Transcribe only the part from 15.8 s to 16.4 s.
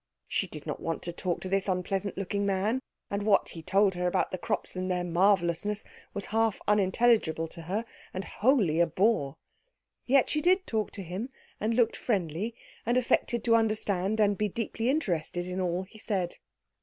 he said.